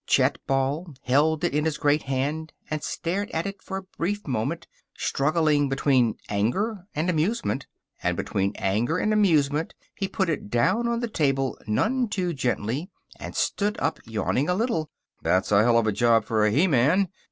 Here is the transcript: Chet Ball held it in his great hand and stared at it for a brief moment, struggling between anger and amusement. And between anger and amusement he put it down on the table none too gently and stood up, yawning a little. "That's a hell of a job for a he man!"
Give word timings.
Chet 0.07 0.39
Ball 0.47 0.95
held 1.03 1.43
it 1.43 1.53
in 1.53 1.63
his 1.65 1.77
great 1.77 2.01
hand 2.01 2.53
and 2.71 2.81
stared 2.83 3.29
at 3.35 3.45
it 3.45 3.61
for 3.61 3.77
a 3.77 3.83
brief 3.83 4.25
moment, 4.25 4.65
struggling 4.97 5.69
between 5.69 6.15
anger 6.27 6.87
and 6.95 7.07
amusement. 7.07 7.67
And 8.01 8.17
between 8.17 8.55
anger 8.55 8.97
and 8.97 9.13
amusement 9.13 9.75
he 9.93 10.07
put 10.07 10.27
it 10.27 10.49
down 10.49 10.87
on 10.87 11.01
the 11.01 11.07
table 11.07 11.55
none 11.67 12.07
too 12.07 12.33
gently 12.33 12.89
and 13.19 13.35
stood 13.35 13.79
up, 13.79 13.99
yawning 14.07 14.49
a 14.49 14.55
little. 14.55 14.89
"That's 15.21 15.51
a 15.51 15.61
hell 15.61 15.77
of 15.77 15.85
a 15.85 15.91
job 15.91 16.25
for 16.25 16.45
a 16.47 16.49
he 16.49 16.65
man!" 16.65 17.09